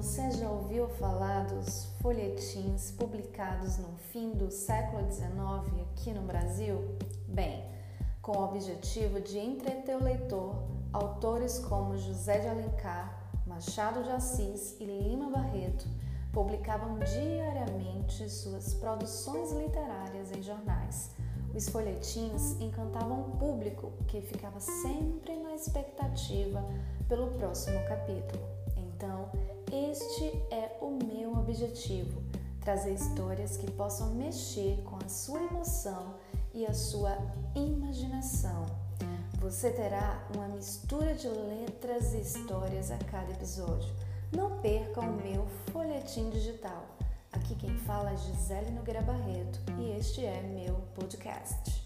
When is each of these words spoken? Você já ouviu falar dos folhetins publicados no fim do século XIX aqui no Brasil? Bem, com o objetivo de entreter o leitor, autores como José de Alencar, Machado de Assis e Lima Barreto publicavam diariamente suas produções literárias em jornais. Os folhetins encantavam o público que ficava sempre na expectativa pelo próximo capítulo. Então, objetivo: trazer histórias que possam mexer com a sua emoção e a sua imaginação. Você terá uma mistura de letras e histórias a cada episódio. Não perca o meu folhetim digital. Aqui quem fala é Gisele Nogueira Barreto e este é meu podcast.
Você 0.00 0.30
já 0.30 0.48
ouviu 0.48 0.88
falar 0.90 1.46
dos 1.46 1.86
folhetins 2.00 2.92
publicados 2.92 3.78
no 3.78 3.96
fim 4.12 4.30
do 4.30 4.48
século 4.48 5.02
XIX 5.10 5.26
aqui 5.90 6.12
no 6.12 6.22
Brasil? 6.22 6.96
Bem, 7.26 7.64
com 8.22 8.38
o 8.38 8.44
objetivo 8.44 9.20
de 9.20 9.40
entreter 9.40 9.96
o 9.96 10.04
leitor, 10.04 10.54
autores 10.92 11.58
como 11.58 11.98
José 11.98 12.38
de 12.38 12.46
Alencar, 12.46 13.28
Machado 13.44 14.04
de 14.04 14.10
Assis 14.10 14.76
e 14.78 14.84
Lima 14.84 15.30
Barreto 15.30 15.88
publicavam 16.32 17.00
diariamente 17.00 18.30
suas 18.30 18.74
produções 18.74 19.50
literárias 19.50 20.30
em 20.30 20.40
jornais. 20.40 21.10
Os 21.52 21.68
folhetins 21.68 22.52
encantavam 22.60 23.22
o 23.22 23.36
público 23.36 23.92
que 24.06 24.20
ficava 24.20 24.60
sempre 24.60 25.36
na 25.38 25.56
expectativa 25.56 26.64
pelo 27.08 27.32
próximo 27.32 27.80
capítulo. 27.88 28.46
Então, 28.76 29.28
objetivo: 31.48 32.22
trazer 32.60 32.92
histórias 32.92 33.56
que 33.56 33.70
possam 33.70 34.14
mexer 34.14 34.82
com 34.84 34.96
a 34.96 35.08
sua 35.08 35.42
emoção 35.42 36.14
e 36.52 36.66
a 36.66 36.74
sua 36.74 37.16
imaginação. 37.54 38.66
Você 39.40 39.70
terá 39.70 40.26
uma 40.34 40.48
mistura 40.48 41.14
de 41.14 41.28
letras 41.28 42.12
e 42.12 42.20
histórias 42.20 42.90
a 42.90 42.98
cada 42.98 43.32
episódio. 43.32 43.88
Não 44.36 44.60
perca 44.60 45.00
o 45.00 45.16
meu 45.16 45.46
folhetim 45.72 46.28
digital. 46.30 46.84
Aqui 47.32 47.54
quem 47.54 47.74
fala 47.78 48.10
é 48.10 48.16
Gisele 48.16 48.72
Nogueira 48.72 49.00
Barreto 49.02 49.60
e 49.78 49.90
este 49.96 50.24
é 50.24 50.42
meu 50.42 50.74
podcast. 50.94 51.77